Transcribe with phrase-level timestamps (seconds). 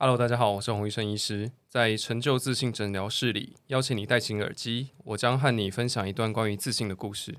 [0.00, 7.36] Hello，大家好，我是洪医生医师，在成就自信诊疗室里，邀请你戴起耳机，我将和你分享一段关于自信的故事。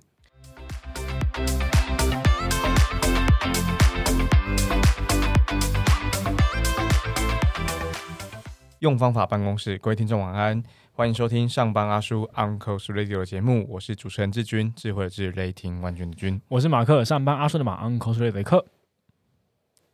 [8.80, 18.66] 用方法办公室，各位听众晚安，欢迎收听上班阿叔 Uncle Radio 的节目，我是主持人志军，智慧的智，雷霆万钧的军，我是马克，上班阿叔的马 Uncle Radio 的克。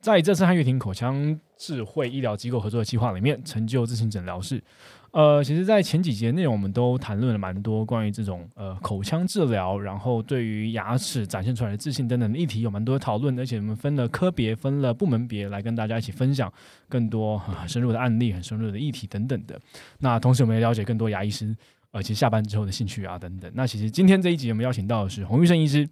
[0.05, 4.63] 在这次汉乐庭口腔智慧医疗机构合作的计划里面，成就自信诊疗室。
[5.09, 13.39] 呃，其实，在前几节内容，我们都谈论了蛮多关于这种呃口腔治疗，然后对于牙齿展现出来的自信等等的议题，有蛮多的讨论。
[13.39, 16.53] 而且我们分了科别、分了部门别来跟大家一起分享
[16.87, 19.59] 更多很深入的案例、很深入的议题等等的。
[19.97, 21.55] 那同时，我们也了解更多牙医师
[21.89, 23.51] 呃，且下班之后的兴趣啊等等。
[23.55, 25.89] 那其实今天这一集，我们邀请到的是洪玉生医师。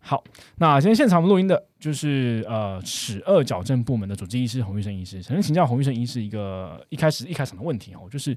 [0.00, 0.24] 好，
[0.56, 5.22] 那今天现场录音的就是呃齿颚矫正部门的主治医师洪玉生医师。
[5.22, 8.34] 首先请教洪玉生医师一个一开始一开场的问题哦，就是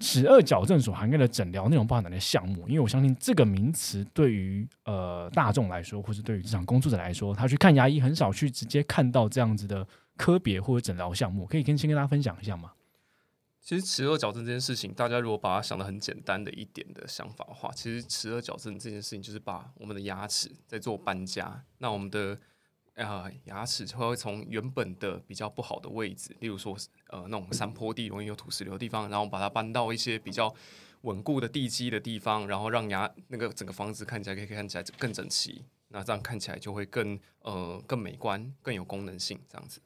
[0.00, 2.68] 齿颚矫正所涵盖的诊疗内容包含哪些项目？
[2.68, 9.86] 因为我相信这个名词对于呃大众来说，或是对于职场工作者来说，他去看牙医很少去直接看到这样子的
[10.18, 12.72] 科别或者诊疗项目，可以跟先跟大家分享一下吗？
[13.64, 21.64] 其实齿颚矫正这件事情，大家如果把它想的很简单的一点的想法的话，其实齿颚矫正这件事情就是把我们的牙齿在做搬家。
[21.78, 22.38] 那我们的
[22.92, 26.76] 呃牙齿会从原本的比较不好的位置，例如说
[27.08, 30.54] 呃那种山坡地容易有土石流的地方，然后把它搬到一些比较
[31.00, 35.64] 稳固的地基的地方，然后让牙那个整个房子看起来可以看起来更整齐。
[35.88, 39.80] 那这样看起来就会更呃更美观，更有功能性这样子。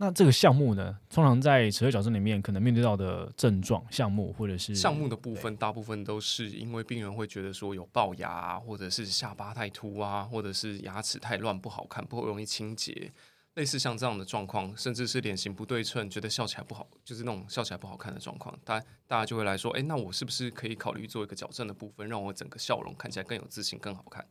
[0.00, 13.12] 那这个项目呢，通常在齿颚矫正里面可能面对到的症状项目，或者是项目的部分，大部分都是因为病人会觉得说有龅牙，或者是下巴太凸啊，或者是牙齿太乱不好看，不容易清洁，
[13.54, 24.24] 类似像这样的状况，甚至是脸型不对称，觉得笑起来不好，就是那种笑起来不好看的状况，大大家就会来说，哎，那我是不是可以考虑做一个矫正的部分，让我整个笑容看起来更有自信，更好看？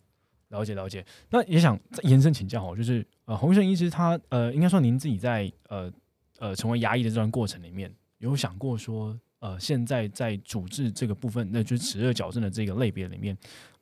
[0.50, 5.92] 了解了解，那也想再延伸请教哦，就是呃，洪医生医师他呃，应该说您自己在呃
[6.40, 13.38] 呃成为牙医的这段过程里面，有想过说呃，现在在主治这个部分，那就是齿颚矫正的这个类别里面，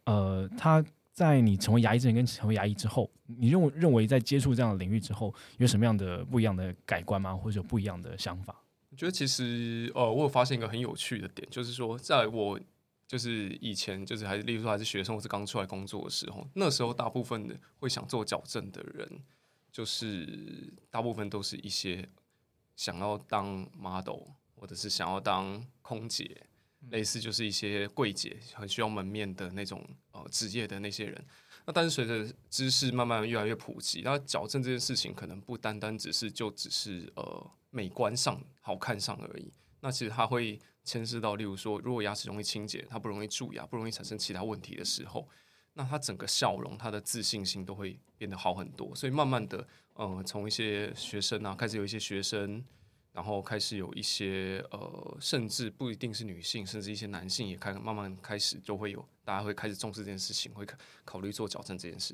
[0.06, 0.84] 呃，他
[1.14, 7.36] 在你成为牙医之前跟成为牙医之后，你认为认为在接触这样的领域之后，有什么样的不一样的改观吗？
[7.36, 8.56] 或者不一样的想法？
[8.90, 12.60] 我觉得其实呃，我有发现一个很有趣的点，就是说在我。
[13.08, 19.08] 就是以前，就是还是，例如说还是学生或是刚出来工作的时候，那时候大部分的会想做矫正的人，
[19.72, 22.10] 就是大部分都是一些
[22.76, 24.22] 想要当 model
[24.56, 26.48] 或者是想要当空姐，
[26.90, 31.24] 类似就是一些柜姐，很需要门面的那种呃职业的那些人。
[31.68, 39.54] 那但是随着知识慢慢越来越普及，那矫正这件事情可能不单单只是就只是呃美观上好看上而已。
[39.82, 40.60] 那其实它会。
[40.86, 45.28] 牵涉到，例如说，如果牙齿容易清洁，它不容易蛀牙，不容易产生其他问题的时候，
[45.74, 48.96] 那它整个笑容、它的自信心都会变得好很多。
[48.96, 52.64] 所以慢慢的，呃，从一些学生啊，开始有一些学生，
[53.12, 60.66] 然后开始有一些呃，甚至不一定是女性，甚至一些男性也开慢慢开始就会有，大家会开始重视这件事情，会
[61.04, 62.14] 考虑做矫正这件事。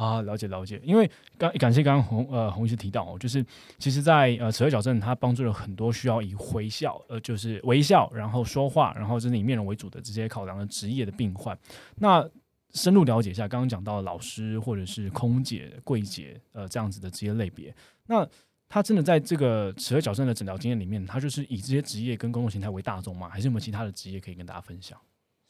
[0.00, 3.44] 啊，了解了解，因为刚感谢刚刚洪呃洪医师提到哦，就是
[3.76, 11.58] 其实，在呃齿颚矫正，它帮助了很多需要以微笑呃就是微笑，然后说话，然后真的以面容为主的这些考量的职业的病患。
[11.96, 12.26] 那
[12.72, 17.74] 深入了解一下，刚刚讲到老师或者是空姐、柜姐呃这样子的职业类别，
[18.06, 18.26] 那
[18.70, 23.28] 他真的在这个齿颚矫正的诊疗经验里面，他就是以这些职业跟工作形态为大众吗？
[23.28, 24.98] 还是有没有其他的职业可以跟大家分享？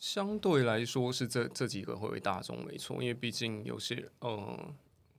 [0.00, 4.75] 相对来说是这这几个会为大众没错，因为毕竟有些嗯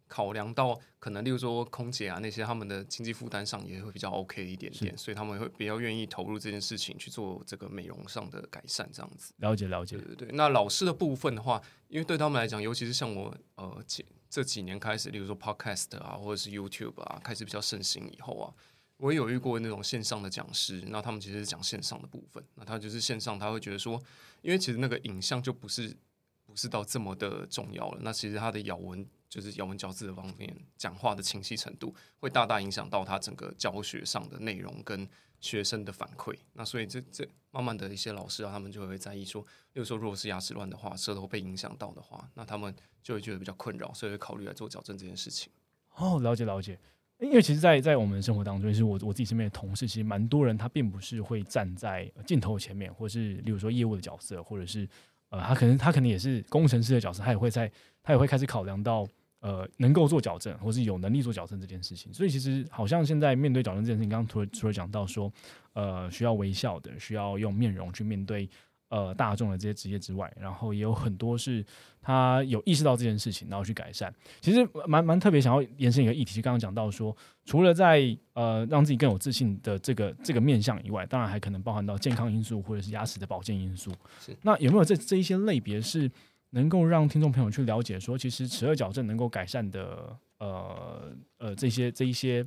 [0.08, 9.34] 考量到可能例如说空姐啊那些他们的经济负担上也会比较 OK 一点点，所以他们会比较愿意投入这件事情去做这个美容上的改善这样子。
[9.38, 10.30] 了解了解，对对对。
[10.34, 18.54] 那老师的部分的话，因为对他们来讲，尤其是像我呃这这几年开始，例如说 Podcast 啊或者是 YouTube 啊开始比较盛行以后啊。
[19.02, 24.00] 我也有遇过那种线上的讲师，那他们其实是讲线上的部分，那他就是线上，他会觉得说，
[24.44, 25.98] 因为其实那个影像就不是
[26.46, 35.10] 不是到这么的重要了，那其实他的咬文就是咬文嚼字的方面，讲话的清晰程度，会大大影响到他整个教学上的内容跟
[35.40, 36.38] 学生的反馈。
[36.54, 39.42] 那所以这这慢慢的一些老师啊，他们就会在意说，
[39.74, 42.72] 比如说如果是牙齿乱的话，舌头被影响到的话，那他们
[43.02, 45.52] 就会觉得比较困扰，所以会考虑来做矫正这件事情。
[45.96, 46.80] 哦，了解了解。
[47.22, 54.90] 因为其实，在在我们生活当中，是我我自己身边的同事，其实蛮多人，他并不是会站在镜头前面，或是例如说业务的角色，或者是
[55.30, 57.72] 呃，他可能他可能也是工程师的角色，他也会在
[58.02, 59.08] 他也会开始考量到
[59.40, 62.12] 呃能够做矫正，或是有能力做矫正这件事情。
[62.12, 65.32] 所以其实好像现在面对矫正这件事情，刚刚除了除了讲到说，
[65.74, 68.50] 呃，需要微笑的，需要用面容去面对。
[68.92, 71.66] 呃，大众的这些职业之外，然后也有很多是
[72.02, 74.14] 他有意识到这件事情，然后去改善。
[74.42, 77.16] 其实蛮蛮特别，想要延伸一个议题，就刚刚讲到说，
[77.46, 78.02] 除了在
[78.34, 83.94] 呃让自己更有自信的这个这个面向以外，当然还可能包含到健康因素或者是牙齿的保健因素。
[84.42, 86.12] 那有没有这这一些类别是
[86.50, 92.46] 能够让听众朋友去了解说，其实齿颚矫正能够改善的呃呃这些这一些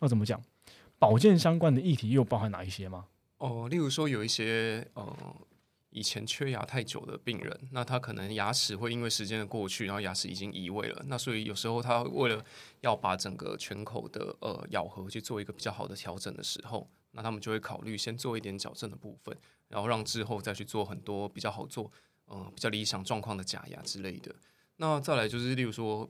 [0.00, 0.38] 要怎么讲
[0.98, 3.06] 保健相关的议题又包含哪一些吗？
[3.38, 5.16] 哦，例如说有一些呃。
[5.96, 11.02] 以前缺牙太久的病人，那他可能牙齿会因为时间的过去，然后牙齿已经移位了。
[11.06, 12.44] 那所以有时候他为了
[12.82, 19.34] 要把整个全口的呃咬合去做一个比较好的调整的时候，那他们就会考虑先做一点矫正的部分，
[19.68, 21.90] 然后让之后再去做很多比较好做，
[22.28, 24.34] 嗯，比较理想状况的假牙之类的。
[24.76, 26.06] 那再来就是例如说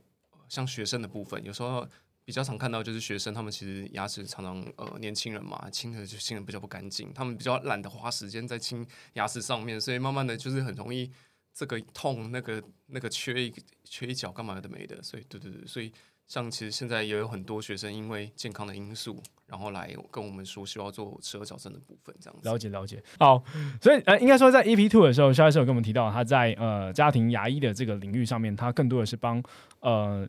[0.48, 1.88] 像学生的部分，有时候。
[2.26, 11.08] 比较常看到就是学生，他们其实牙齿常常呃年轻人嘛，清的就清的比较不干净，他们比较懒得花时间在清牙齿上面，所以慢慢的就是很容易
[11.55, 15.93] 这个痛那个那个缺一缺一角干嘛的没的，所以对对对，所以
[16.26, 22.49] 像其实现在也有很多学生因为健康的因素，然后来跟我们说需要做齿颚矫正的部分这样子。
[22.49, 23.40] 了解了解，好，
[23.81, 29.40] 所以呃应该说在 EP Two 的时候，肖医生有跟我们提到他在呃家庭牙医的这个领域上面，他更多的是帮
[29.79, 30.29] 呃。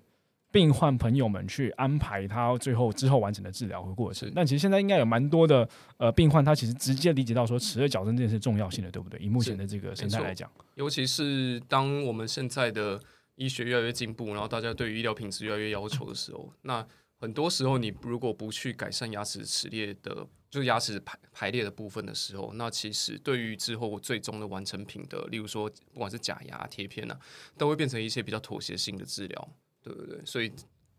[0.51, 5.67] 病患朋友们去安排他最后之后完整的治疗和过程，但其实现在应该有蛮多的
[5.97, 9.19] 呃病患，他其实直接理解到说齿颚矫正这件事重要性的，对不对？
[9.19, 12.99] 以目前的这个生态来讲，尤其是当我们现在的
[13.35, 16.85] 医学越来越进步，然后大家对于医疗品质越来越要求的时候， 那
[17.19, 27.19] 很多时候你如果不去改善牙齿齿列的，就是牙齿排排列的部分的时候，那其实对于之后最终的完成品的，例如说不管是假牙贴片啊，
[27.57, 29.49] 都会变成一些比较妥协性的治疗。
[29.87, 30.25] 对不对？
[30.25, 30.51] 所以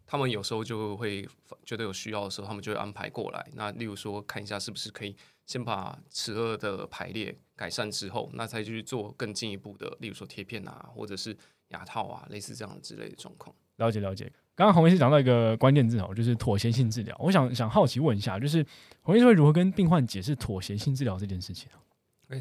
[0.06, 1.28] 他们有时候就会
[1.64, 3.46] 觉得有需要的时候，他们就会安排过来。
[3.54, 5.14] 那例如说，看一下是不是可以
[5.46, 11.36] 先把齿颚的排列改善之后，那再去做更进一步的，例如说贴片啊，或者是
[11.68, 13.54] 牙套啊，类似这样之类的状况。
[13.76, 14.32] 了解了解。
[14.56, 17.16] 刚刚洪医师讲到一个关键字哦，就是妥协性治疗。
[17.20, 18.64] 我想想好奇问一下，就是
[19.02, 21.70] 洪医师会如何跟病患解释妥协性治疗这件事情？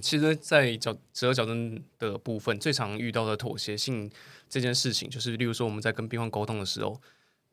[0.01, 4.11] 其实，在矫齿颚矫正的部分，最常遇到的妥协性
[4.49, 6.99] 这件事情，就是例如说我们在跟病患沟通的时候，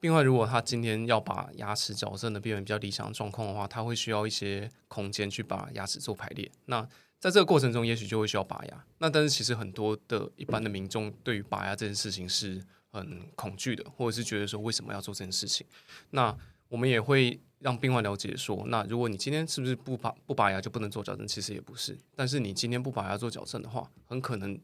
[0.01, 6.51] 病患如果他今天要把牙齿矫正的变成比较理想的状况的话，他会需要一些空间去把牙齿做排列。
[6.67, 6.83] 那
[7.21, 8.85] 在这个过程中，也许就会需要拔牙。
[8.99, 12.61] 那但是其实很多的一般的民众对于拔牙这件事情是
[12.91, 15.65] 很恐惧的，或者是觉得说为什么要做这件事情？
[16.11, 16.37] 那
[16.75, 17.41] 我们也会。
[17.61, 21.26] 让病患了解说，那如果你今天是不是不拔不拔牙就不能做矫正？
[21.26, 21.99] 其实也不是。
[22.15, 24.61] 但是你今天不拔牙做矫正的话，很可能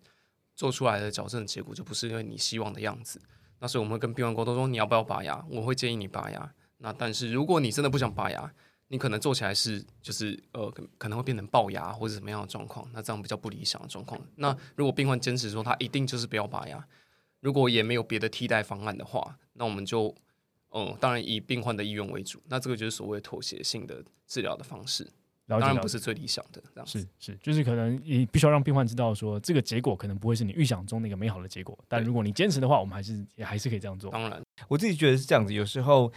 [0.55, 3.19] 做出来的矫正结果就不是因为你希望的样子。
[3.59, 5.43] 那所以我们会跟病患沟通说，你要不要拔牙？
[5.49, 6.53] 我会建议你拔牙。
[6.77, 8.53] 那但是如果你真的不想拔牙，
[8.89, 14.21] 你可能做起来是就是呃可能会变成龅牙或者什么样的状况，那这样比较不理想的状况。
[14.37, 16.87] 那如果病患坚持说他一定就是不要拔牙，
[17.41, 20.15] 如果也没有别的替代方案的话，那我们就。
[20.73, 25.05] 嗯，当然以病患的意愿为主，那这个就是所谓妥协性的治疗的方式，
[25.47, 26.63] 当然不是最理想的。
[26.73, 34.11] 这样是是，就是可能你必须要让病患知道说，这个结果可能不会是你预想中那个美好的结果，但如果你坚持的话，我们还是也还是可以这样做。
[34.13, 35.53] 当然，我自己觉得是这样子。
[35.53, 36.13] 有时候，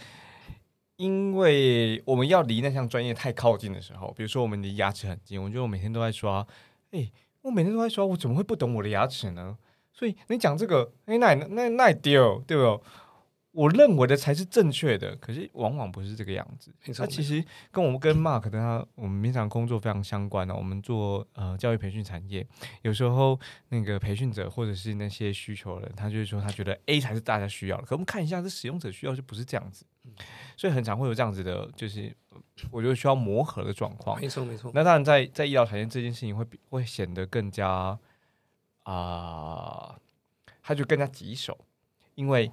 [0.96, 6.46] 因为我们要离那项专业太靠近的时候，比如说我们离牙齿很近，我觉得我每天都在刷，
[6.92, 7.10] 哎，
[7.42, 9.58] 我每天都在刷，我怎么会不懂我的牙齿呢？
[9.92, 12.80] 所以你讲这个，哎，那那那丢，对不？
[13.54, 16.74] 我认为的才是正确的，可是往往不是这个样子。
[16.98, 20.52] 那其实跟我们跟 Mark 的他，我们平常工作非常相关的。
[20.52, 22.44] 我们做呃教育培训产业，
[22.82, 27.84] 有时候那个培训者或者是那些需求人，他就是说他觉得 A 才是大家需要的。
[27.84, 29.86] 可我们看一下，这使用者需要就不是这样子，
[30.56, 32.12] 所以很常会有这样子的，就是
[32.72, 34.20] 我觉得需要磨合的状况。
[34.20, 34.72] 没错没错。
[34.74, 37.96] 那当然，在在医疗产业这件事情会比会显得更加
[38.82, 39.96] 啊，
[40.60, 41.56] 他就更加棘手，
[42.16, 42.50] 因为。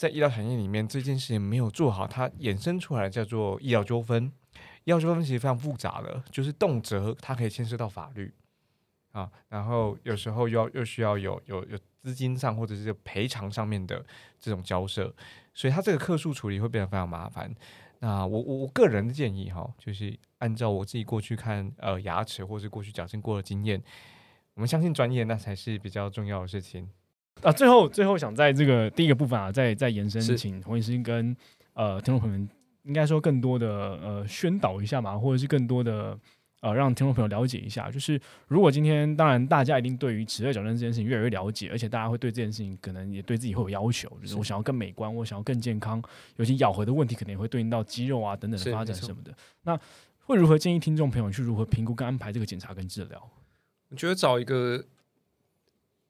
[0.00, 4.32] 在医疗产业里面，这件事情没有做好，它衍生出来叫做医疗纠纷。
[4.84, 8.32] 医疗纠纷其实非常复杂的，就是动辄它可以牵涉到法律
[9.12, 14.02] 啊，然后有时候又要又需要有有有资金上或者是赔偿上面的
[14.38, 15.14] 这种交涉，
[15.52, 17.54] 所以它这个客诉处理会变得非常麻烦。
[17.98, 23.82] 那我我我个人的建议哈，就是按照我自己过去看呃牙齿或是过去矫正过的经验，
[24.54, 26.88] 我们相信专业那才是比较重要的事情。
[27.42, 31.36] 啊，最后最后想在这个第一个部分啊，再再延伸，请洪医师跟
[31.74, 32.48] 呃听众朋友们，
[32.84, 36.18] 应该说更多的呃宣导一下嘛，或者是更多的
[36.60, 46.02] 呃，让听众朋友了解一下，就是如果今天当然大家一定对于齿颚矫正这件事情越来越了解，而且大家会对这件事情可能也对自己会有要求，就是我想要更美观，我想要更健康，
[46.36, 49.32] 尤其咬合的问题可能也会对应到肌肉啊等等的发展什么的。
[49.62, 49.78] 那
[50.26, 53.30] 会如何建议听众朋友去如何评估跟安排这个检查跟治疗？
[53.88, 54.84] 我觉得找一个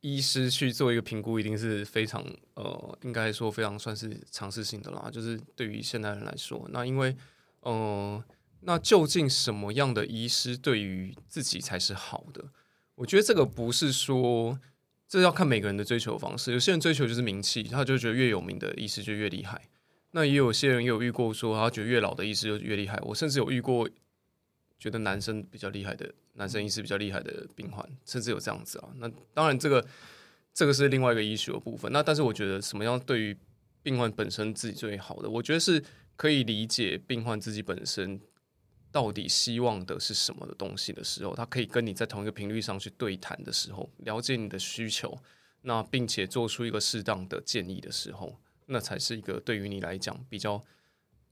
[0.01, 5.11] 医师去做一个评估，一定是非常呃，应该说非常算是尝试性的啦。
[5.13, 7.15] 就是对于现代人来说，那因为
[7.61, 8.25] 呃，
[8.61, 12.45] 那究竟什么样的医师对于自己才是好的？
[12.95, 14.59] 我觉得这个不是说
[15.09, 16.53] 这要看每个人的追求方式。
[16.53, 19.61] 有些人追求就是名气，他就觉得越有名的医师就越厉害。
[20.13, 22.99] 那也有些人也有遇过说，他觉得越老的医师就越厉害。
[23.03, 23.89] 我甚至有遇过
[24.81, 28.89] 觉得男生比较厉害的男生医师比较厉害的病患，甚至有这样子啊。
[28.97, 29.87] 那当然，这个
[30.53, 31.93] 这个是另外一个医学的部分。
[31.93, 33.37] 那但是我觉得什么样对于
[33.83, 35.85] 病患本身自己最好的，我觉得是
[36.17, 38.21] 可以理解病患自己本身
[38.91, 45.17] 到底希望的是什么的东西的时候，他可以跟你在同一个频率上去对谈的时候，了解你的需求，
[45.63, 50.63] 那并且做出一个适当的建议的时候，那才是一个对于你来讲比较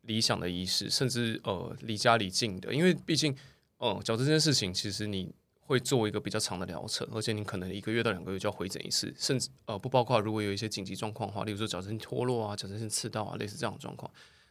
[0.08, 3.32] 理想的仪式，甚至呃离家里近的，因为毕竟
[3.76, 14.10] 呃矫正这件事情，其实你会做一个比较长的疗程，而且你可能一个月到两个月就要回诊一次，甚至呃不包括如果有一些紧急状况的话，例如说矫正脱落啊、矫正性刺到啊，类似这样的状况。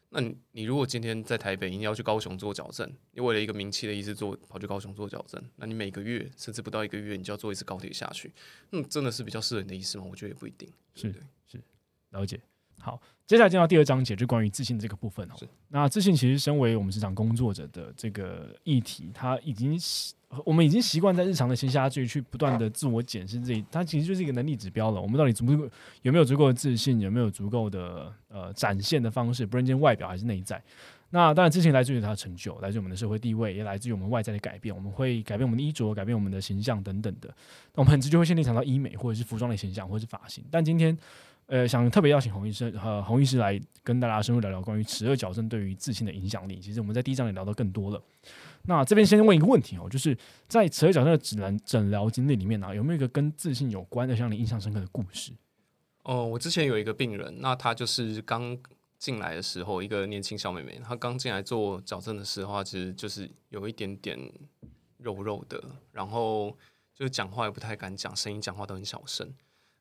[0.10, 8.32] 那你你如果今天在台北，你要去高雄做矫正，你为了一个名气的医师做跑去高雄做矫正，那你每个月甚至不到一个月，你就要坐一次高铁下去，
[8.72, 10.06] 嗯，真的是比较适合你的医师吗？
[10.10, 10.72] 我觉得也不一定。
[10.96, 11.12] 是
[11.48, 11.60] 是
[12.12, 12.40] 了解。
[12.80, 15.48] 好，接下来进到第二章节，就关于自信这个部分哦是。
[15.70, 20.16] 那自信其实身为我们职场工作者的这个议题，它已经习
[20.46, 25.02] 我们已经习惯在日常的闲暇之余去不断的自我检视自己，它其实就是一个能力指标了。
[25.02, 25.70] 我们到底足不足
[26.02, 30.62] 有没有足够的自信，有没有足够的呃展现的方式，不论今天外表还是内在。
[31.10, 34.76] 那当然，自信来自于他的成就，来自于我们的社会地位，也来自于我们外在的改变。
[34.76, 37.30] 我们会改变我们的衣着，改变我们的形象等等的。
[37.74, 40.44] 那我们很直接会先联想到医美，或者是服装的形象，或者是发型。
[40.52, 40.98] 但今天，
[41.48, 46.60] 呃，想特别邀请洪医生和洪医师来跟大家深入聊聊关于齿颚矫正对于自信的影响力。
[46.60, 48.02] 其实我们在第一章也聊到更多了。
[48.64, 50.18] 那这边先问一个问题哦，就是
[50.50, 55.32] 在齿颚矫正的指南诊疗经历里面呢、有没有一个跟自信有关的，让你印象深刻的故事？
[56.04, 58.58] 哦，我之前有一个病人，那他就是刚
[58.98, 64.20] 进来的时候，一个年轻小妹妹，她刚进来做矫正的时候，其实就是有一点点
[64.98, 65.64] 肉肉的，
[65.94, 66.50] 然后
[66.94, 69.34] 就是讲话也不太敢讲，声音讲话都很小声。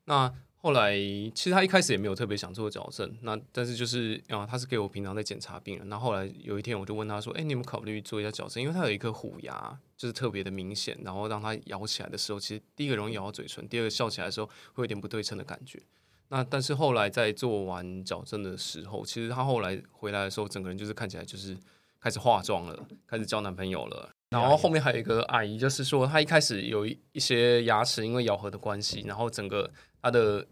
[0.05, 5.89] 那后来其实她一开始也没有特别想做矫正，那但是就是啊，她是给我平常在检查病人。
[5.89, 8.61] 那后来有一天我就问她说：“哎、你有没有考虑做一下矫正？
[8.61, 15.81] 因为她有一颗虎牙，就是特别的明显，然后让她咬起来的时候，其实第一个容易咬到嘴唇，第二个笑起来的时候会有点不对称的感觉。”
[16.29, 21.57] 那但是后来在做完矫正的时候，其实她后来回来的时候，整个人就是看起来就是
[22.01, 24.11] 开始化妆了，开始交男朋友了。
[24.31, 29.71] 然后后面还有一个阿姨，就是说她一开始有一一些牙齿因为咬合的关系，然后整个
[30.07, 30.47] 她的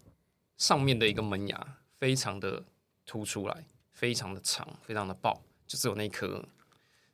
[0.56, 2.64] 上面的一个门牙非常的
[3.06, 6.44] 凸出来，非常的长，非常的爆，就只有那颗。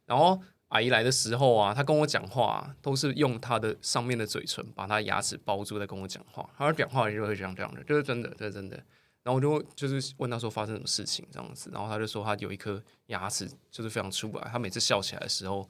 [0.07, 8.77] 然后阿姨来的时候啊，她跟我讲话、都是用她的上面的嘴唇把她牙齿包住在跟我讲话，她讲话就会这样这样的，这是真的，这是真的。
[9.23, 15.69] 然后我就就是问她说发生什么事情这样子，然后她就说她有一颗牙齿就是非常出来，她每次笑起来的时候，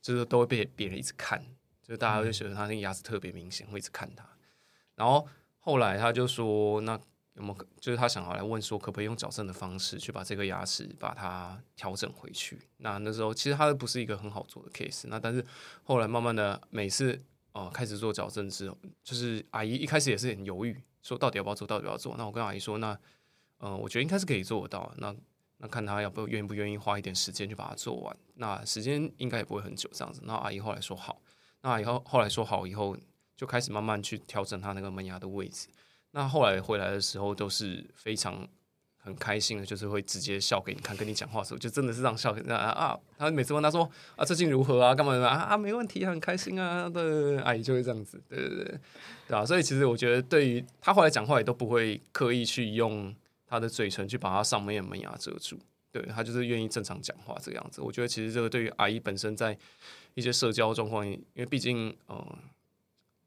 [0.00, 1.44] 就是都会被别人一直看，
[1.82, 4.24] 就是大家会觉得她那个牙齿特别明显，会一直看她。
[4.94, 5.26] 然后
[5.64, 6.92] 后来她就说，那
[7.36, 12.60] 有没有就是她想要来问说，可不可以用矫正的方式去把这个牙齿把它调整回去？
[12.76, 15.42] 那那时候其实她不是一个很好做的 case，那但是
[15.82, 17.18] 后来慢慢的每次
[17.52, 22.14] 呃开始做矫正之后，就是阿姨一开始也是很犹豫，说到底要不要做，到底要不要做？
[22.18, 22.96] 那我跟阿姨说，那
[23.56, 25.16] 呃我觉得应该是可以做得到，那
[25.56, 30.20] 那看她要不愿不愿意花一点时间去把它做完，那时间应该也不会很久这样子。
[30.24, 31.20] 那阿姨后来说好，
[31.62, 32.96] 那阿姨后后来说好以后，
[33.36, 35.68] 就开始慢慢去调整他那个门牙的位置。
[36.12, 38.46] 那后来回来的时候都是非常
[38.96, 42.98] 很开心的，就是会直接笑给你看，跟你讲话的时候就真的是让笑给啊啊！
[43.18, 48.80] 他每次问他说啊最近如何啊，干嘛啊啊没问题，很开心啊，对对对，阿姨就会这样子，对对对，
[49.26, 53.12] 对啊，所以其实我觉得对于他后来讲话也都不会刻意去用
[53.48, 55.58] 他的嘴唇去把他上面的门牙遮住，
[55.90, 57.80] 对他就是愿意正常讲话这个样子。
[57.80, 59.58] 我觉得其实这个对于阿姨本身在
[60.14, 62.24] 一些社交状况，因为毕竟嗯。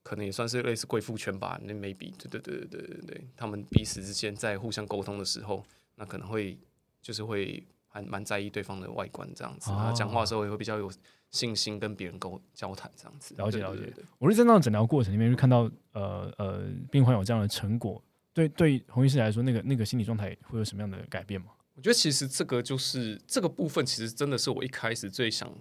[0.08, 5.62] 可能也算是类似贵妇圈吧，那 maybe 对对对对对对对，他们彼此之间在互相沟通的时候，
[5.96, 6.58] 那可能会
[7.02, 10.90] 就是会还蛮在意对方的外观这样子，然后讲话的时候也会比较有
[11.30, 13.36] 信心跟别人沟交谈这样子。
[13.36, 18.02] 了解了解我是在那种诊疗过程里面就看到，呃呃，病患有这样的成果，
[18.34, 21.48] 对对，洪医师来说，那个那个心理状态会有什么样的改变吗？
[21.76, 25.54] 我觉得其实这个就是这个部分，其实真的是我一开始最想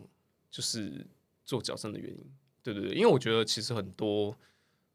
[0.52, 1.04] 就是
[1.44, 2.24] 做矫正的原因。
[2.66, 4.36] 对对对，因为我觉得其实很多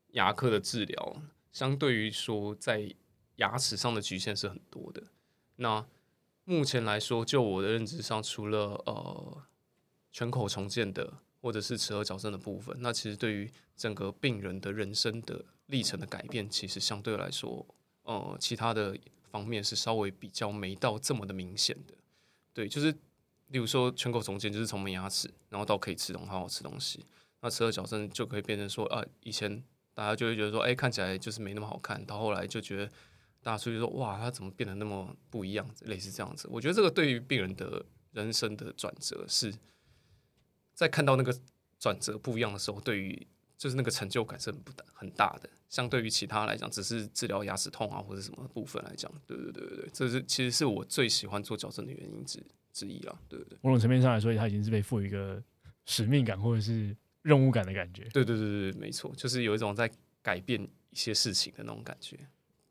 [0.10, 1.22] 牙科的治疗，
[1.54, 2.94] 相对于说在
[3.38, 5.02] 牙齿上的局限是很多的。
[5.56, 5.86] 那
[6.44, 9.44] 目前来说，就我的认知上，除了呃
[10.12, 17.66] 全口重建的或者是齿颌矫正的部分，那其实对于整个病人的人生的历程的改变，其实相对来说，
[18.04, 18.98] 呃，其他的
[19.30, 21.94] 方面是稍微比较没到这么的明显的。
[22.54, 22.92] 对，就是
[23.48, 27.06] 例如说全口重建，就是从没牙齿，然后到可以吃东好好吃东西。
[27.42, 32.86] 那齿颌矫正就可以变成说，啊，以前大家就会觉得说，哎，看起来就是没那么好看，到后来就觉得
[33.42, 35.68] 大家出去说，哇，他怎么变得那么不一样？
[35.82, 39.52] 类似这样子，我觉得这个对于病人的人生的转折，是
[40.76, 41.36] 在看到那个
[41.80, 45.50] 转折不一样的时候，对于就是那个成就感是很不大很大的。
[45.68, 53.58] 相对于其他来讲，只是治疗牙齿痛啊或者什么部分来讲，对对对对对，这是其实是我最喜欢做矫正的原因之之一了，对对对。
[53.64, 55.42] 某种层面上来说，他已经是被赋予一个
[55.86, 56.96] 使命感，或者是。
[57.22, 59.90] 任务感的感觉，对对对对没错，就是有一种在
[60.22, 62.18] 改变一些事情的那种感觉。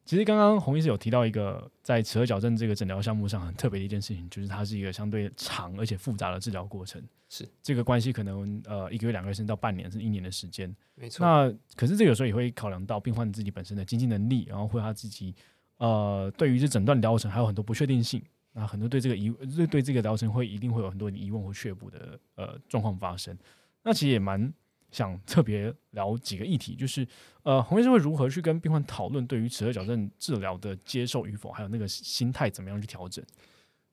[0.04, 7.00] 其实刚刚洪医师有提到一个在齿颌矫正这个诊疗项目上很特别的一件事情，就是它是一个相对长而且复杂的治疗过程。
[7.28, 10.75] 是这个关系可能呃一个月、两个月甚至到半年甚至一年的时间。
[10.97, 11.25] 没错。
[11.25, 15.33] 那可是这有时候也会考量到病患自己本身的经济能力，然后或他自己
[15.76, 18.21] 呃对于这诊断疗程还有很多不确定性。
[18.52, 23.38] 那很多对这个疑对对这个疗程会一定会有很多疑问或却步的呃状况发生。
[23.83, 24.53] 那其实也蛮
[24.91, 27.07] 想特别聊几个议题，就是
[27.45, 33.25] 呃，红医生会如何去跟病患讨论对于齿颌矫正治疗的接受与否，还有那个心态怎么样去调整？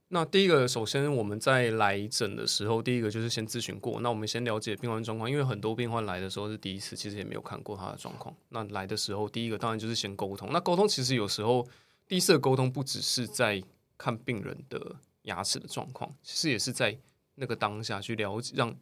[0.10, 4.00] 那第一个，首先我们在来诊的时候，第一个就是先咨询过。
[4.02, 8.34] 那我们先了解病患状况，因为很多病患来的时候是第一次，其实也没有看过他的状况。
[8.50, 10.50] 那来的时候，第一个当然就是先沟通。
[10.52, 11.68] 那沟通其实有时候
[12.08, 13.62] 第一次的沟通不只是在
[13.98, 16.98] 看病人的牙齿的状况，其实也是在
[17.36, 18.76] 那个当下去了解让。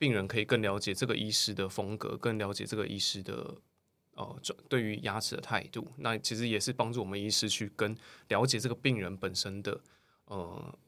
[0.00, 3.54] 病人可以更了解这个医师的风格，更了解这个医师的
[4.14, 5.86] 呃，对于牙齿的态度。
[5.98, 7.94] 那其实也是帮助我们医师去跟
[8.28, 9.78] 了解这个病人本身的
[10.24, 10.78] 呃，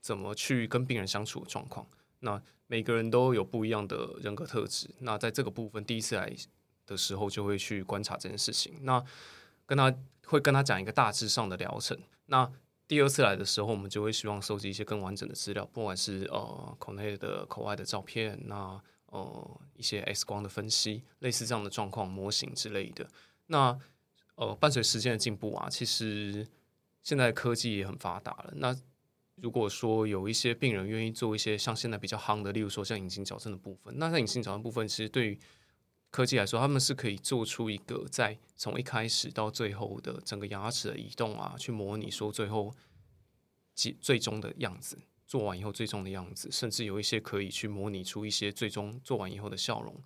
[0.00, 1.84] 怎么去跟病人相处的状况。
[2.20, 4.88] 那每个人都有不一样的人格特质。
[5.00, 6.32] 那在这个部分，第一次来
[6.86, 8.78] 的时候就会去观察这件事情。
[8.82, 9.04] 那
[9.66, 9.92] 跟他
[10.26, 11.98] 会跟他讲一个大致上的疗程。
[12.26, 12.48] 那
[12.90, 23.08] 第二次来的时候，我们就会希望收集一些更完整的资料，不管是呃口内的、口外的照片，那呃一些 X 光的分析，类似这样的状况模型之类的。
[23.46, 23.78] 那
[24.34, 26.44] 呃伴随时间的进步啊，其实
[27.04, 28.52] 现在科技也很发达了。
[28.56, 28.76] 那
[29.36, 35.38] 如果说有一些病人愿意做一些像现在比较夯的，例如说像隐形矫正的部分，那在隐形矫正部分，其实对于
[36.10, 42.74] 科技来说，他们是可以做出一个在从一开始到最后的整个牙齿的移动啊，去模拟说最后
[43.74, 50.02] 最最终的样子，做完以后最终的样子，甚至有一些可以去模拟出一些最终做完以后的笑容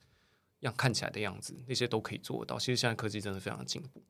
[0.60, 2.58] 样看起来的样子，那些都可以做得到。
[2.58, 4.02] 其实现在科技真的非常进步，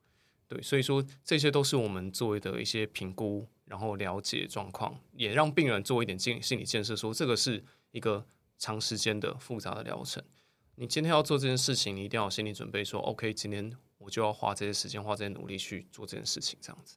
[0.48, 8.26] 对，所以说这些都是我们做的一些评估，然后了解状况，也让病人做一点心心理建设，说这个是一个
[8.59, 10.22] 长时间的复杂的疗程。
[10.76, 16.96] 你今天要做这件事情，你一定要有心理准备，说 OK，今天我就要花这些时间、花这些努力去做这件事情，这样子。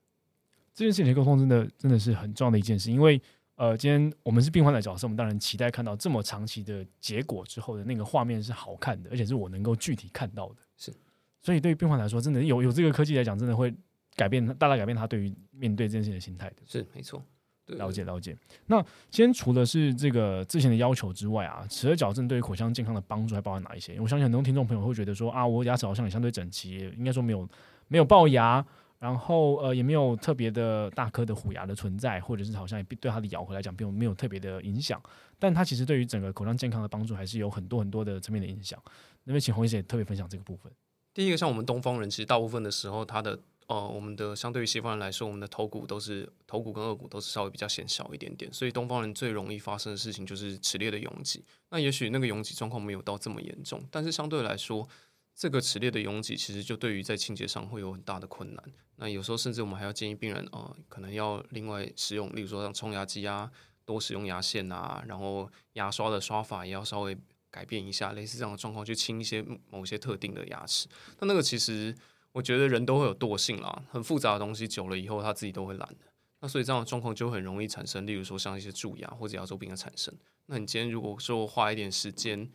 [0.74, 3.22] 这件事情的沟通真的真的是很重要的一件事，因为
[3.56, 10.56] 呃，今天我们是病患的角色，我们当然期待看到这么长期的结果之后的那个画面是好看的，而且是我能够具体看到的。
[10.76, 10.94] 是，
[11.42, 13.74] 所以对于病患来说，真的有有这个科技来讲，真的会
[14.16, 16.58] 改变大大改变他对于面对这件事情的心态的。
[16.66, 17.24] 是，没错。
[17.68, 18.36] 了解了解。
[18.68, 24.00] 那今天除了是这个之前的要求之外啊，齿颌矫正对于口腔健康的帮助还包含哪一些？
[24.00, 27.48] 我相信很多听众朋友会觉得说啊，我牙齿好像也相对整齐，应该说没有
[27.88, 28.66] 没有龅牙，
[29.00, 35.02] 然后呃也没有特别的大颗的虎牙的存在，或者是好像也对它的咬合来讲并没有特别的影响。
[35.38, 38.82] 但它其实对于整个口腔健康的帮助还是有很多很多的层面的影响。
[39.26, 40.72] 那么请洪医生也特别分享这个部分。
[41.14, 43.40] 第一个，像我们东方人，其实大部分的时候他的。
[43.68, 51.44] 呃，我们的相对于西方人来说，我们的头骨都是头骨跟颚骨都是稍微比较显小一点点，所以东方人最容易发生的事情就是齿列的拥挤。
[51.70, 54.88] 那也许那个拥挤状况没有到这么严重，但是相对来说，
[55.36, 58.64] 这个齿列的拥挤其实就对于在清洁上会有很大的困难。
[58.96, 63.52] 那有时候甚至我们还要建议病人呃，可能要另外使用，例如说像冲牙机啊，
[63.84, 67.18] 多使用牙线啊，然后牙刷的刷法也要稍微
[67.52, 70.88] 改变一下，类似这样的状况去清一些某些特定的牙齿。
[71.20, 71.94] 那那个其实。
[72.38, 76.06] 我觉得人都会有惰性啦，很复杂的东西久了以后，他自己都会懒的。
[76.40, 80.14] 那所以这样的状况就很容易产生，例如说像一些蛀牙或者牙周病的产生。
[80.46, 82.48] 那你今天如果说花一点时间，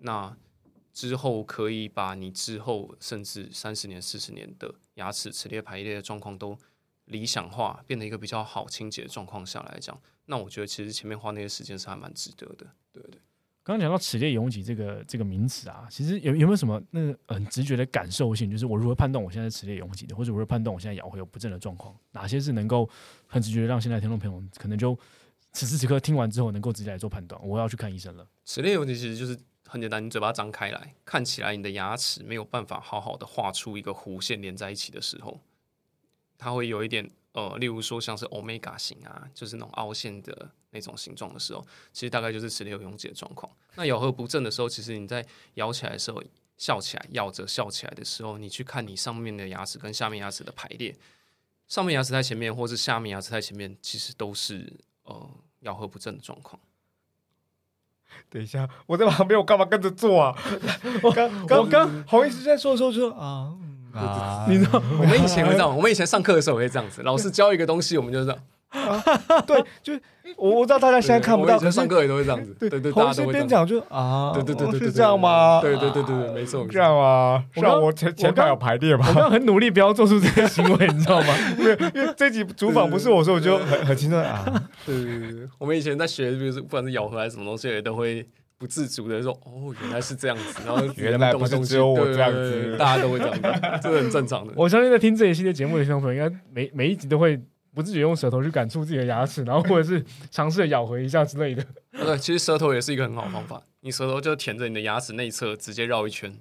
[0.00, 0.34] 那
[0.94, 6.58] 之后可以把你之后甚至三十年、四十年的牙齿齿列排列的状况都
[7.04, 13.20] 理想化，变得一个比较好清洁的状况下来讲，那我觉得其实前面花那些时间是还蛮值得的，对不对？
[13.66, 18.48] 刚讲到齿列拥挤这个这个名词啊，其实有有没有什么那个很直觉的感受性？
[18.48, 21.92] 就是我如何判断我现在齿列拥挤的，或者我如何判断我现在咬合有不正的状况？
[22.12, 22.88] 哪些是能够
[23.26, 24.96] 很直觉的让现在听众朋友可能就
[25.50, 27.44] 此时此刻听完之后能够直接来做判断？
[27.44, 28.24] 我要去看医生了。
[28.44, 35.40] 齿列拥挤其实就是很简单，你嘴巴张开来，看起来你的牙齿没有办法好好的画出一个弧线连在一起的时候，
[36.38, 43.52] 它会有一点呃，例如说像是 omega 型啊，就是那种凹陷的那种形状的时候，其实大概就是齿列有拥挤的状况。
[43.74, 45.22] 那咬合不正的时候，其实你在
[45.54, 46.22] 咬起来的时候，
[46.56, 50.96] 笑起来咬着笑起来的时候，你去看你上面的牙齿跟下面牙齿的排列，
[51.68, 54.72] 上面牙齿在前面，或是下面牙齿在前面，其实都是
[55.02, 56.58] 呃咬合不正的状况。
[58.30, 60.34] 等一下，我在旁边，我干嘛跟着做啊？
[61.04, 68.38] 我刚刚刚洪医师在说的时候就说啊嗯啊，你知道，我们以前会这样，我们以前上课的时候也会这样子，老师教一个东西，我们就这样。
[69.46, 70.00] 对，就是
[70.36, 72.54] 我我知道大家现在看不到，上课也都会这样子。
[72.58, 73.46] 对对，大洪医师家都会这样。
[73.46, 75.60] 边讲就啊，对对对对对，是这样吗？
[75.62, 76.60] 对对对对对，没错。
[76.62, 77.42] 没错这样啊？
[77.54, 79.14] 我刚让我前前排有排列吧 我？
[79.14, 81.34] 刚刚很努力不要做出这些行为，你知道吗？
[81.58, 84.44] 因为因为这集主访不是我说，我就很很轻松啊。
[84.84, 88.26] 对对对对，我们以前在学，比如说不管是咬合还是什么东西，也都会
[88.58, 94.52] 不自主的说：“哦，原来是这样子。”然后 原来不是只有我这样子大家都会这样子，这是很正常的。
[94.56, 97.40] 我相信在听这一系列节目的听众朋友，应该每每一集都会
[97.74, 101.64] 不自觉用舌头去感触自己的牙齿，然后或者是尝试着咬合一下之类的。
[101.92, 106.32] 对， 其实舌头也是一个很好的方法，你舌头就舔着你的牙齿内侧直接绕一圈。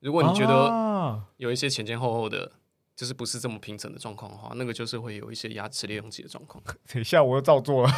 [0.00, 2.52] 如果你觉得啊有一些前前后后的，
[2.98, 6.60] 就是不是这么平整的状况的话，那个就是会有一些牙齿裂拥挤的状况。
[6.92, 7.92] 等一下，我又照做了。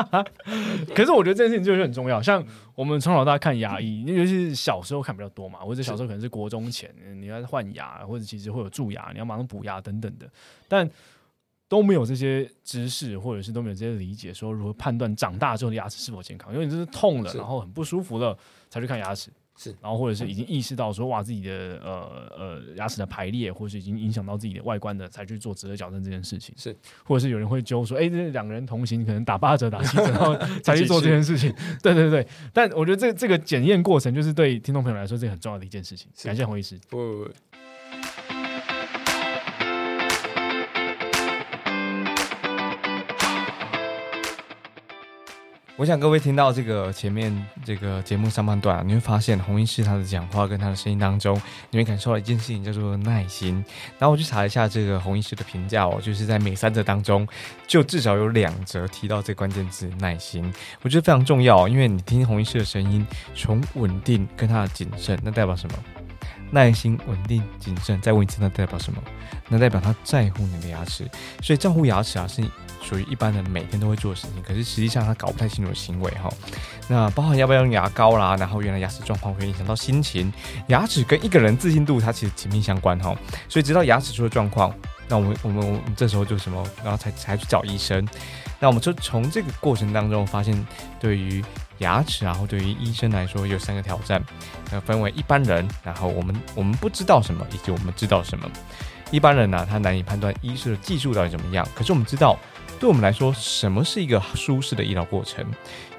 [0.96, 2.42] 可是我觉得这件事情就是很重要，像
[2.74, 10.26] 我们从小到大看牙医，尤其是小时候看比较多嘛，或者小时候可能是国中前，你要换牙，或者其实会有蛀牙，你要马上补牙等等的，
[10.66, 10.88] 但
[11.68, 18.34] 都没有这些知识，或者是都没有这些理解，说如何判断长大之后的牙齿是否健康，因为你这是痛了，然后很不舒服了
[18.70, 19.30] 才去看牙齿。
[19.56, 26.54] 是然后或者是已经意识到说哇自己的呃呃牙齿的排列，或是已经影响到自己的外观的，才去做值得矫正这件事情。
[26.58, 31.52] 是，或者是有人会揪说，哎，这两个人同行，可能打八折、打七折，然后才去做这件事情。
[31.82, 36.08] 对对对，但我觉得这这个检验过程，就是对听众朋友来说，这很重要的一件事情。
[36.22, 36.78] 感谢洪医师。
[36.90, 37.30] 不不不，
[45.78, 47.30] 我想各位听到这个前面
[47.62, 51.38] 这个节目上半段、你会发现洪医师他的讲话跟他的声音当中，
[51.70, 53.62] 你会感受到一件事情叫做耐心。
[53.98, 57.28] 然后我去查一下这个洪医师的评价哦，就是在每三则当中，
[57.66, 65.95] 就至少有两则提到这个关键字耐心，我觉得非常重要，因为你听洪医师的声音，从稳定跟他的谨慎，那代表什么？
[66.50, 69.02] 耐心、稳定、谨慎，再问一次，那代表什么？
[69.48, 71.08] 那代表他在乎你的牙齿，
[71.42, 72.42] 所以照顾牙齿啊，是
[72.82, 74.42] 属于一般人每天都会做的事情。
[74.42, 76.28] 可是实际上他搞不太清楚的行为哈。
[76.88, 80.32] 那包含要不要用牙膏啦，然后原来牙齿状况会影响到心情，
[80.68, 83.14] 牙齿跟一个人自信度它其实紧密相关哈。
[83.48, 84.72] 所以知道牙齿出了状况，
[85.08, 88.06] 那我们我们我们这时候就什么，然后才才去找医生。
[88.58, 90.66] 那我们就从这个过程当中发现，
[90.98, 91.44] 对于
[91.78, 94.22] 牙齿啊，或对于医生来说，有三个挑战，
[94.70, 98.48] 那，分为一般人，然后我们我们不知道什么，以及我们知道什么。
[99.12, 102.36] 一般人呢、他难以判断医师的技术到底怎么样，可是我们知道，
[102.80, 105.46] 对我们来说，什么是一个舒适的医疗过程？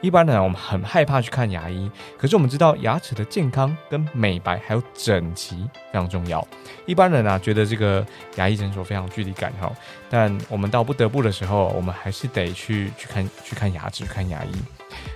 [0.02, 5.56] 一般人啊我们很害怕去看牙医，可是我们知道牙齿的健康跟美白还有整齐
[5.92, 6.46] 非常重要。
[6.86, 9.72] 一般人啊觉得这个牙医诊所非常距离感哈，
[10.10, 14.52] 但我们到不得不的时候，我们还是得去去看去看牙齿、看牙医。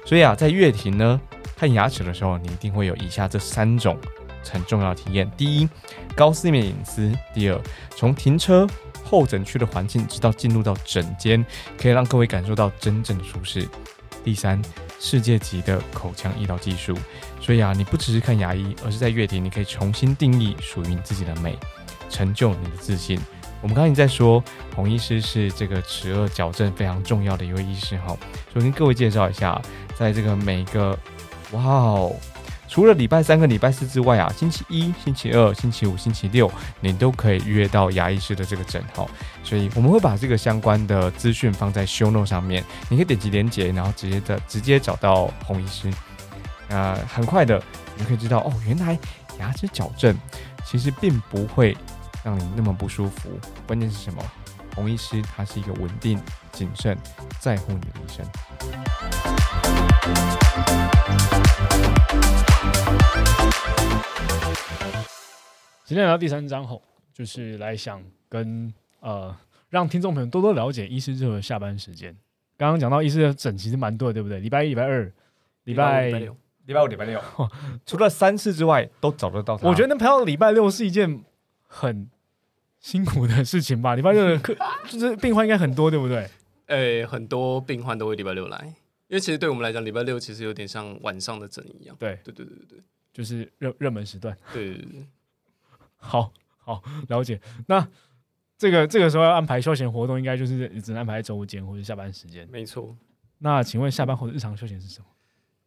[0.06, 1.20] 所以啊，在乐庭呢
[1.56, 3.98] 看牙齿的时候，你一定会有以下这三种
[4.50, 5.70] 很重要的体验：第一，
[6.15, 7.62] 高私密隐私；第二，
[7.96, 8.67] 从停车
[9.04, 11.46] 候诊区的环境，直到进入到诊间，
[11.78, 13.65] 可以让各位感受到真正的舒适；
[14.24, 14.62] 第三，
[15.00, 16.98] 世界级的口腔医疗技术。
[17.39, 21.58] 所以啊，你不只是看牙医，而是在乐庭，你可以重新定义属于你自己的美，
[22.10, 23.20] 成就你的自信。
[23.62, 24.43] 我们刚才在说，
[24.76, 28.08] 洪医师是这个齿颚矫正非常重要的一位医师哈。
[28.52, 29.62] 所以跟各位介绍一下，
[29.95, 30.97] 在这个每个，
[31.52, 32.15] 哇哦，
[32.67, 39.06] 除了礼拜三跟礼拜四之外啊，星期一、星期二、星期五、星期六，你都可以约到牙医师的这个诊哈。
[39.43, 45.91] 所以我们会把这个相关的资讯放在 show note 上面，你可以点击连结，然后直接的直接找到洪医师。
[46.69, 47.62] 呃，很快的，
[47.97, 48.97] 你可以知道哦，原来
[49.39, 50.17] 牙齿矫正
[50.65, 51.76] 其实并不会
[52.23, 53.29] 让你那么不舒服。
[53.65, 54.23] 关键是什么？
[54.75, 56.17] 洪医师他是一个稳定、
[56.51, 56.97] 谨慎、
[57.39, 58.25] 在乎你的医生。
[65.84, 66.81] 今天来到第三章后，
[67.13, 69.36] 就是来想跟呃
[69.69, 72.15] 让听众朋友多多了解医师这个下班时间。
[72.55, 74.39] 刚刚讲到医师的诊其实蛮多的，对不对？
[74.39, 75.12] 礼拜一、礼拜二、
[75.65, 77.21] 礼拜礼拜六，礼拜五、礼拜六，
[77.86, 79.60] 除了三次之外都找得到。
[79.63, 81.23] 我觉得能排到礼拜六是一件
[81.73, 82.10] 很
[82.79, 83.95] 辛苦的事情吧。
[83.95, 84.53] 礼拜六的课
[84.89, 86.29] 就是病患应该很多，对不对？
[86.67, 88.57] 诶、很多病患都会礼拜六来，
[89.07, 91.95] 因为其实对我们来讲，礼拜六其实有点像晚上的诊一样。
[91.97, 92.79] 对，对对对对
[93.13, 94.38] 就是热热门时段。
[94.53, 95.07] 对对对对，
[95.97, 97.39] 好好了解。
[97.67, 97.88] 那
[98.57, 102.47] 这个这个时候要安排休闲活动，应该就是只能安排在周五间或者下班时间。
[102.51, 102.95] 没错。
[103.39, 105.05] 那请问下班后的日常休闲是什么？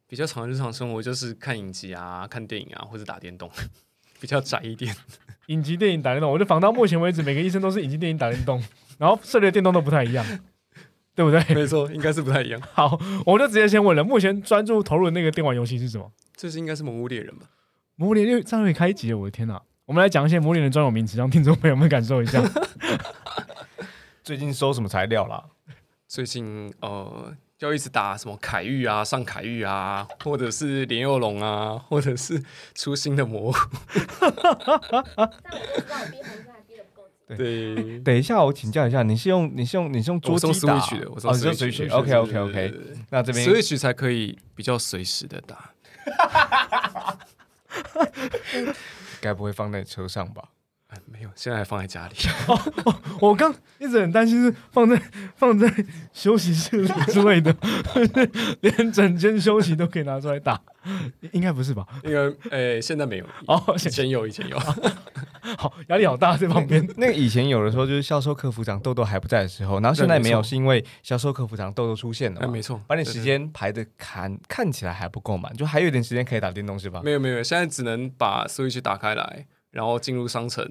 [0.06, 3.50] 比较常的日常生活就是看影集啊、看电影啊，或者打电动，
[4.24, 4.96] 比较窄一点。
[5.48, 6.32] 影集、电影、打电动。
[6.32, 8.58] 我就仿到目前为止，每个医生都是影集、电影、打电动，
[8.96, 10.24] 然后涉猎电动都不太一样，
[11.14, 11.54] 对不对？
[11.54, 12.58] 没错，应该是不太一样。
[12.72, 16.10] 好，我就直接先问了，目前专注投入的那个电玩游戏是什么？
[16.34, 17.46] 这是应该是《魔物猎人》吧？
[17.96, 19.60] 魔物猎人这样可以开集了，我的天哪！
[19.84, 22.42] 我们来讲一些魔物猎人专有名词，让听众朋友们感受一下。
[24.22, 25.44] 最近收什么材料啦？
[26.08, 27.34] 最近呃，
[27.64, 32.42] 要一直打什么凯玉啊、上凯玉啊，或者是莲幼龙啊，或者是
[32.74, 33.54] 出新的魔物。
[37.26, 41.96] 对，等一下，我请教一下，你是用你是用你是用桌我送机打 Switch 的，我是用 Switch Switch 的。
[41.96, 42.74] OK OK OK，
[43.08, 45.70] 那这边 Switch 才可以比较随时的打。
[49.22, 50.50] 该不会放在车上吧？
[50.94, 52.14] 哎，没有，现在还放在家里。
[53.20, 55.00] 我刚一直很担心是放在
[55.36, 55.68] 放在
[56.12, 57.54] 休息室里之类的，
[58.60, 60.60] 连整间休息都可以拿出来打，
[61.32, 61.84] 应该不是吧？
[62.04, 64.56] 那个，诶，现在没有，哦，以前有，以前有。
[65.58, 66.86] 好，压力好大，这旁边。
[66.96, 77.02] 那个以前有的时候就是销售客服长豆豆还不在的时候，然后现在没有，是因为销售客服长豆豆出现了没，错，把你时间排的看看起来还不够满，就还有一点时间可以打电动是吧？
[77.04, 80.64] 没有没有，现在只能把 Switch 打开来，然后进入商城，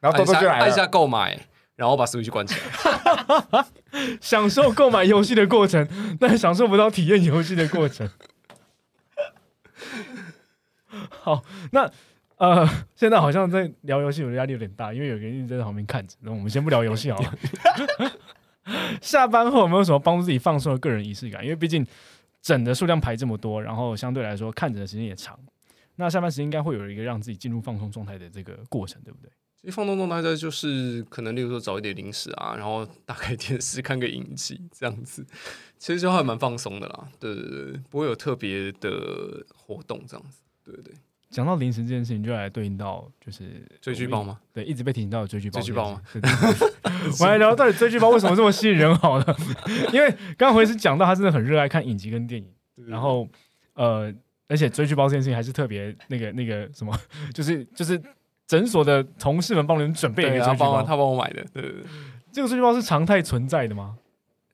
[0.00, 1.46] 然后豆按豆就来了，下按下购买，
[1.76, 3.64] 然后把 Switch 关起来。
[4.20, 5.88] 享受购买游戏的过程，
[6.20, 8.08] 但享受不到体验游戏的过程。
[11.08, 11.42] 好，
[11.72, 11.90] 那
[12.36, 16.16] 呃，现在好像在聊游戏，我的压力有点大，因为有个人一直在旁边看着。
[16.20, 17.34] 那我们先不聊游戏好了。
[19.00, 21.42] 下班后有没有什么帮助自己放松的个人仪式感？
[21.42, 21.86] 因为毕竟
[22.42, 25.38] 整的数量排这么多，然后相对来说看着的时间也长，
[26.00, 29.30] 那下班时间应该会有一个让自己进入放松状态的这个过程，对不对？
[29.60, 35.24] 其实放松状态的就是可能，例如说找一点零食啊，然后打开电视看个影集这样子，
[35.78, 37.08] 其实就还蛮放松的啦。
[37.20, 40.40] 对对对，不会有特别的活动这样子。
[40.64, 40.94] 对对对，
[41.28, 44.40] 讲到零食这件事情，就来对应到就是追剧报吗？
[44.54, 45.60] 对，一直被提醒到追剧包。
[45.60, 46.02] 追剧包吗
[47.20, 49.36] 我来聊到底追剧包为什么这么吸引人好了，
[49.92, 52.50] 因为刚刚回是讲到他真的很热爱看影集跟电影，
[52.86, 53.28] 然后
[53.74, 54.10] 呃，
[54.50, 56.92] 而且追剧包这件事情还是特别那个那个什么，
[57.32, 58.02] 就是就是
[58.46, 61.44] 诊所的同事们帮你们准备一个对，追剧包，他帮我他帮我买的。
[61.54, 61.82] 对对对，
[62.32, 63.96] 这个追剧包是常态存在的吗？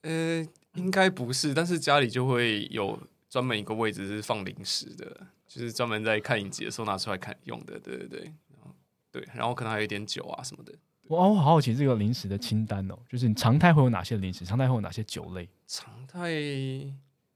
[0.02, 2.98] 呃，应该不是，但是家里就会有
[3.30, 7.80] 专门一个位置是放零食的，就是专门在看影集的时候拿出来看用的。
[7.80, 8.74] 对对对，然后
[9.10, 10.72] 对，然后可能还有一点酒啊什么的。
[11.08, 15.48] 我我好好奇这个零食的清单哦，就是你常态会有哪些零食，常态会有哪些酒类？
[15.66, 16.28] 常态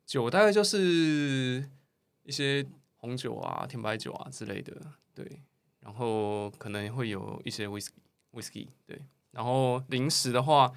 [0.05, 1.64] 酒大概就是
[2.31, 2.64] 一些
[2.99, 4.73] 红酒啊、甜白酒啊之类的，
[5.12, 5.43] 对。
[5.81, 7.88] 然后可能会有一些 whisky
[8.33, 9.03] whisky，对。
[9.33, 10.73] 然后零食的话，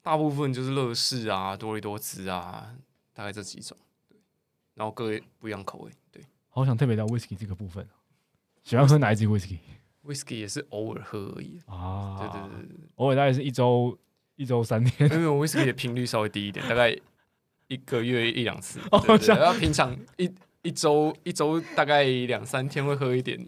[0.00, 2.74] 大部分就是乐事啊、多利多滋啊，
[3.12, 3.76] 大概这几种，
[4.08, 4.16] 对。
[4.72, 6.24] 然后各不一样口味，对。
[6.48, 8.00] 好想特别聊 whisky 这个部分哦，
[8.62, 9.58] 喜欢喝哪一支 whisky
[10.06, 12.16] whisky 也是偶尔喝而已，啊？
[12.18, 13.98] 对对对对偶尔大概是一周
[14.36, 15.12] 一周三天。
[15.12, 16.96] 因为我 whisky 的频率稍微低一点，大概
[17.66, 18.78] 一个月一两次。
[18.88, 20.32] 对对对，然后平常一
[20.64, 23.38] 一周一周大概两三天会喝一点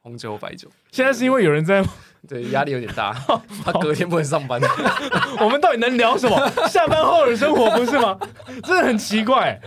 [0.00, 0.70] 红酒、白酒。
[0.90, 1.84] 现在是因为有人在，
[2.26, 3.12] 对，压力有点大，
[3.64, 4.58] 他隔天不能上班。
[5.40, 6.48] 我们到底能聊什么？
[6.70, 8.18] 下班后的生活不是吗？
[8.62, 9.60] 真的很奇怪。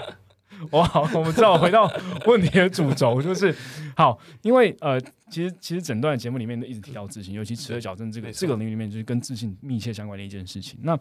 [0.71, 1.91] 哇，好，我们知道回到
[2.25, 3.53] 问题的主轴，就是
[3.97, 4.97] 好，因为呃，
[5.29, 10.79] 其实其实整段节目里面都一直提到自信，尤其齿颚矫正这个这个领域里面，就是跟自信密切相关的一件事情。
[10.81, 10.97] 那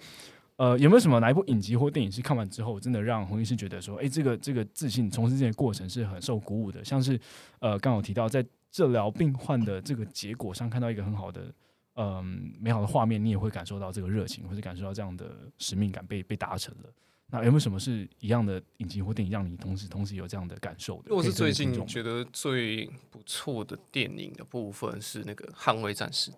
[0.63, 6.85] 呃，有没有什么哪一部影集或电影是看完之后，真的让洪医师觉得说，哎，这个这个自信从事这件过程是很受鼓舞的？
[6.85, 7.19] 像是
[7.59, 11.53] 呃，刚好提到在治疗病患的这个结果上，看到一个很好的
[11.97, 16.89] 嗯、美好的画面，你也会感受到这个热情，或者感受到这样的使命感被被达成了。
[17.27, 21.07] 那有没有什么是一样的影集或电影，让你同时同时有这样的感受的？
[21.09, 26.31] 如果是最近觉得最不错的电影的部分是那个《捍卫战士》，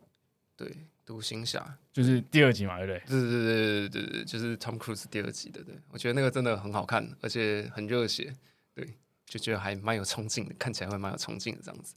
[0.57, 0.75] 对，
[1.05, 3.01] 独行侠，就是第二集嘛，对不对？
[3.07, 8.35] 对对对对对对，就是 Tom Cruise 第二集的，对我觉得那个真的很好看，而且很热血，
[8.75, 11.95] 对，就觉得还蛮有冲劲的，看起来会蛮有冲劲的这样子。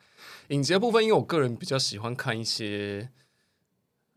[0.49, 3.09] 影集的部分，因为我个人比较喜欢看一些，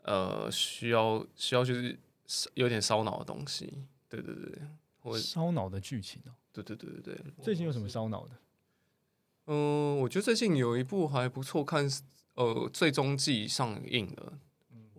[0.03, 1.97] 呃，需要需要就是
[2.55, 4.61] 有点烧脑的东西，对对对，
[4.99, 8.31] 或者烧脑的剧情哦，对对对对对，最近有什么烧脑的？
[9.45, 11.89] 嗯，我觉得最近有一部还不错看，
[12.35, 14.39] 呃，最终季上映了，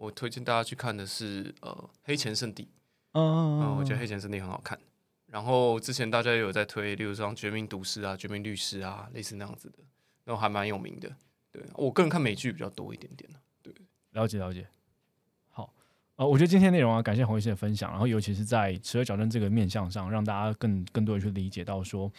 [0.03, 1.71] 我推荐大家去看的是呃
[2.03, 2.65] 《黑钱圣地》。
[3.13, 4.77] 嗯嗯，我觉得《黑钱圣地》很好看。
[5.27, 9.79] 然后之前大家也有在推，例如像《绝命毒师》啊，《绝命律师》啊，类似那样子的，
[10.25, 11.09] 然后还蛮有名的。
[11.53, 13.31] 对我个人看美剧比较多一点点
[13.63, 13.73] 对
[14.11, 14.67] 了解了解。
[15.51, 15.73] 好，
[16.17, 22.11] 呃，我觉得今天内容啊，感谢洪医师的分享，然后尤其是在齿颚矫正这个面向上，让大家更更多的去理解到说，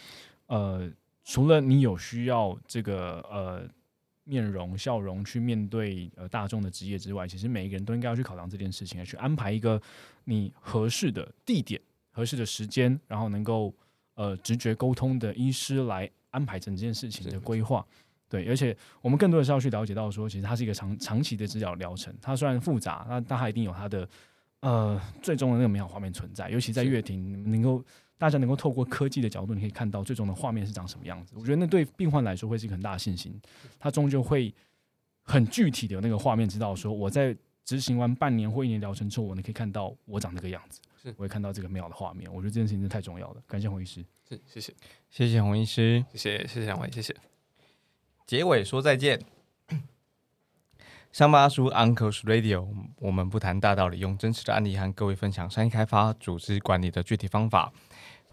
[0.46, 0.89] 呃，
[1.26, 3.67] 除了你有需要这个呃
[4.26, 9.82] 面容笑容去面对呃大众的职业之外，其实每一个人都应该要去考量这件事情，去安排一个
[10.24, 11.80] 你合适的地点、
[12.12, 13.74] 合适的时间，然后能够
[14.16, 17.86] 呃直觉沟通的医师来安排整件事情的规划。
[18.30, 22.12] 对，而且我们更多的是要去了解到说，其实它是一个长长期的治疗疗程。
[22.20, 24.10] 它虽然复杂，那但它一定有它的
[24.62, 26.50] 呃最终的那个美好画面存在。
[26.50, 27.84] 尤其在乐庭，能够
[28.24, 31.34] 大家能够透过科技的角度，你可以看到最终的画面是长什么样子。
[31.36, 33.38] 我觉得那对病患来说会是一个很大的信心。
[33.78, 34.56] 他终究会
[35.24, 42.34] 很具体的有那个画面，知道说我在执行完半年或一年疗程之后，我能可以看到我长这个样子，是我会看到这个美好的画面。
[42.34, 43.44] 我觉得这件事情是太重要了。
[43.46, 44.02] 感谢洪医师。
[44.30, 44.74] 是，谢谢，
[45.10, 46.06] 谢谢洪医师。
[46.14, 47.14] 谢谢，谢谢两位，谢谢。
[48.26, 49.20] 结尾说再见。
[51.12, 52.66] 伤疤叔 Uncle's Radio，
[53.00, 57.74] 我们不谈大道理，用真实的案例和各位分享商业开发、组织管理的具体方法。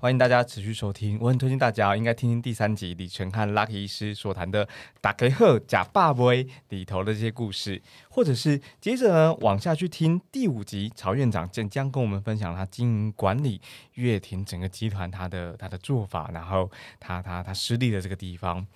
[0.01, 4.67] 欢迎大家持续收听，我很推荐大家应该听听第三集李晨和 Lucky 医师所谈的
[5.03, 13.61] “打给贺假爸威”里头的这些故事，或者是接着呢往下去听第五集曹院长将将跟我们分享他经营管理
[13.93, 18.67] 乐庭整个集团他的他的做法，然后他他他失利的这个地方。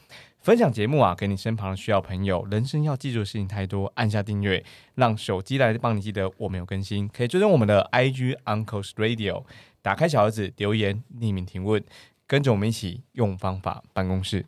[0.41, 2.47] 分享节目啊，给你身旁需要朋友。
[2.51, 4.63] 人生要记住的事情太多，按下订阅，
[4.97, 7.09] 让手机来帮你记得我们有更新。
[7.09, 9.45] 可以追踪我们的 IG Uncle's Radio，
[9.85, 11.85] 打开小盒子留言，匿名提问，
[12.27, 14.47] 跟着我们一起用方法办公室。